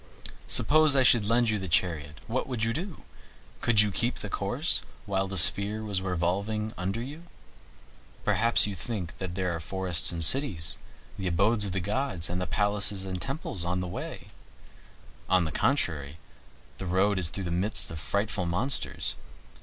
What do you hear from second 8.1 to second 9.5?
Perhaps you think that